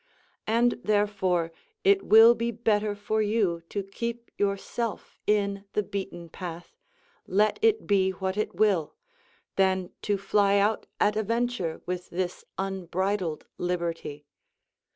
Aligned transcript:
And 0.47 0.79
therefore 0.83 1.51
it 1.83 2.01
will 2.01 2.33
be 2.33 2.49
better 2.49 2.95
for 2.95 3.21
you 3.21 3.61
to 3.69 3.83
keep 3.83 4.31
yourself 4.35 5.19
in 5.27 5.65
the 5.73 5.83
beaten 5.83 6.27
path, 6.27 6.75
let 7.27 7.59
it 7.61 7.85
be 7.85 8.09
what 8.09 8.35
it 8.35 8.55
will, 8.55 8.95
than 9.57 9.91
to 10.01 10.17
fly 10.17 10.57
out 10.57 10.87
at 10.99 11.15
a 11.15 11.21
venture 11.21 11.83
with 11.85 12.09
this 12.09 12.43
unbridled 12.57 13.45
liberty. 13.59 14.25